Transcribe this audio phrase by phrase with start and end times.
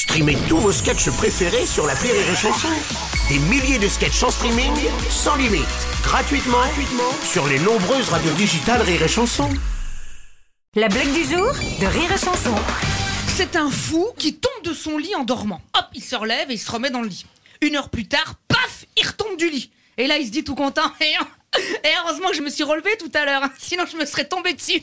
[0.00, 2.68] Streamez tous vos sketchs préférés sur la Rire et Chanson.
[3.28, 4.72] Des milliers de sketchs en streaming,
[5.10, 5.66] sans limite,
[6.02, 9.50] gratuitement, gratuitement sur les nombreuses radios digitales Rire et Chanson.
[10.74, 12.54] La blague du jour de Rire et Chanson.
[13.36, 15.60] C'est un fou qui tombe de son lit en dormant.
[15.76, 17.26] Hop, il se relève et il se remet dans le lit.
[17.60, 19.70] Une heure plus tard, paf, il retombe du lit.
[19.98, 20.90] Et là, il se dit tout content.
[21.84, 23.52] Et, heureusement que je me suis relevé tout à l'heure, hein.
[23.58, 24.82] sinon je me serais tombé dessus.